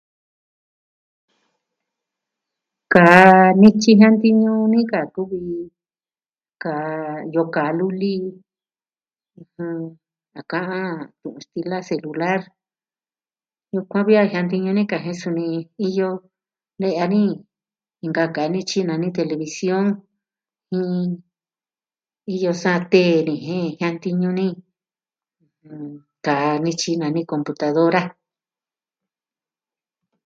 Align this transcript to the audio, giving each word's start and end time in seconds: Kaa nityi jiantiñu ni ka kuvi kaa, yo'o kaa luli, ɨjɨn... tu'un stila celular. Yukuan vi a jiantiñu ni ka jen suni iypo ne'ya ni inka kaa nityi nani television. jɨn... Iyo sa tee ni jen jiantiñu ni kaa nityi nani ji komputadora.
Kaa 2.93 3.55
nityi 3.61 3.91
jiantiñu 3.99 4.53
ni 4.73 4.81
ka 4.91 5.01
kuvi 5.15 5.41
kaa, 6.63 7.03
yo'o 7.33 7.51
kaa 7.55 7.69
luli, 7.79 8.13
ɨjɨn... 9.39 10.95
tu'un 11.19 11.39
stila 11.45 11.77
celular. 11.89 12.39
Yukuan 13.73 14.05
vi 14.07 14.13
a 14.21 14.29
jiantiñu 14.31 14.69
ni 14.75 14.83
ka 14.91 14.97
jen 15.03 15.19
suni 15.21 15.45
iypo 15.85 16.09
ne'ya 16.79 17.05
ni 17.13 17.21
inka 18.05 18.23
kaa 18.35 18.47
nityi 18.53 18.79
nani 18.85 19.07
television. 19.17 19.85
jɨn... 20.71 20.89
Iyo 22.35 22.51
sa 22.61 22.71
tee 22.91 23.15
ni 23.27 23.35
jen 23.45 23.67
jiantiñu 23.79 24.29
ni 24.39 24.47
kaa 26.25 26.49
nityi 26.63 26.91
nani 26.97 27.21
ji 27.23 27.29
komputadora. 27.31 28.01